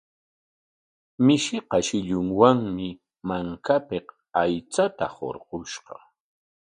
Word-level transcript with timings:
Mishiqa 1.25 1.77
shillunwami 1.87 2.87
makapik 3.27 4.05
aychata 4.41 5.05
hurqushqa. 5.15 5.95